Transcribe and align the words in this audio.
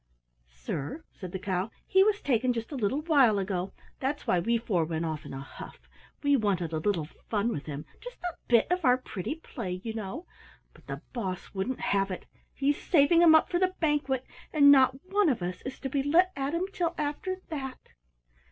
"Sir," 0.47 1.03
said 1.11 1.31
the 1.31 1.37
Cow, 1.37 1.69
"he 1.85 2.03
was 2.03 2.21
taken 2.21 2.53
just 2.53 2.71
a 2.71 2.75
little 2.75 3.01
while 3.03 3.37
ago. 3.37 3.71
That's 3.99 4.25
why 4.25 4.39
we 4.39 4.57
four 4.57 4.83
went 4.83 5.05
off 5.05 5.27
in 5.27 5.33
a 5.35 5.41
huff. 5.41 5.77
We 6.23 6.35
wanted 6.35 6.73
a 6.73 6.79
little 6.79 7.05
fun 7.29 7.49
with 7.49 7.67
him, 7.67 7.85
just 7.99 8.17
a 8.23 8.33
bit 8.47 8.65
of 8.71 8.83
our 8.83 8.97
pretty 8.97 9.35
play, 9.35 9.79
you 9.83 9.93
know, 9.93 10.25
but 10.73 10.87
the 10.87 11.03
Boss 11.13 11.53
wouldn't 11.53 11.81
have 11.81 12.09
it. 12.09 12.25
He's 12.55 12.81
saving 12.81 13.21
him 13.21 13.35
up 13.35 13.51
for 13.51 13.59
the 13.59 13.75
Banquet, 13.79 14.25
and 14.51 14.71
not 14.71 14.95
one 15.11 15.29
of 15.29 15.43
us 15.43 15.61
is 15.67 15.79
to 15.81 15.87
be 15.87 16.01
let 16.01 16.31
at 16.35 16.55
him 16.55 16.65
till 16.73 16.95
after 16.97 17.35
that." 17.49 17.77